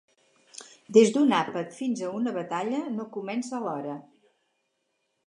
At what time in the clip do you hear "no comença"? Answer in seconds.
2.97-3.55